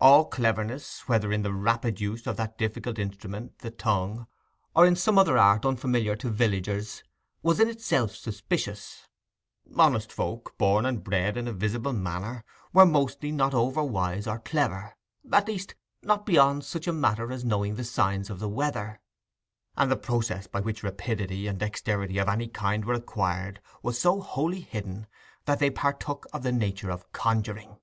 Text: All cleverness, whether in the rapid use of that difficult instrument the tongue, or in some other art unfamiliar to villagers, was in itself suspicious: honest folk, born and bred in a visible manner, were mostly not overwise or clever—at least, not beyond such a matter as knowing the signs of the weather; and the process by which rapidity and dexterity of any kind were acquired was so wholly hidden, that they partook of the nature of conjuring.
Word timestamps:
All 0.00 0.26
cleverness, 0.26 1.08
whether 1.08 1.32
in 1.32 1.42
the 1.42 1.52
rapid 1.52 2.00
use 2.00 2.28
of 2.28 2.36
that 2.36 2.56
difficult 2.56 3.00
instrument 3.00 3.58
the 3.58 3.72
tongue, 3.72 4.28
or 4.76 4.86
in 4.86 4.94
some 4.94 5.18
other 5.18 5.36
art 5.36 5.66
unfamiliar 5.66 6.14
to 6.18 6.30
villagers, 6.30 7.02
was 7.42 7.58
in 7.58 7.66
itself 7.68 8.14
suspicious: 8.14 9.08
honest 9.76 10.12
folk, 10.12 10.56
born 10.56 10.86
and 10.86 11.02
bred 11.02 11.36
in 11.36 11.48
a 11.48 11.52
visible 11.52 11.92
manner, 11.92 12.44
were 12.72 12.86
mostly 12.86 13.32
not 13.32 13.54
overwise 13.54 14.28
or 14.30 14.38
clever—at 14.38 15.48
least, 15.48 15.74
not 16.04 16.24
beyond 16.26 16.62
such 16.64 16.86
a 16.86 16.92
matter 16.92 17.32
as 17.32 17.44
knowing 17.44 17.74
the 17.74 17.82
signs 17.82 18.30
of 18.30 18.38
the 18.38 18.48
weather; 18.48 19.00
and 19.76 19.90
the 19.90 19.96
process 19.96 20.46
by 20.46 20.60
which 20.60 20.84
rapidity 20.84 21.48
and 21.48 21.58
dexterity 21.58 22.18
of 22.18 22.28
any 22.28 22.46
kind 22.46 22.84
were 22.84 22.94
acquired 22.94 23.60
was 23.82 23.98
so 24.00 24.20
wholly 24.20 24.60
hidden, 24.60 25.08
that 25.46 25.58
they 25.58 25.70
partook 25.70 26.24
of 26.32 26.44
the 26.44 26.52
nature 26.52 26.90
of 26.92 27.10
conjuring. 27.10 27.80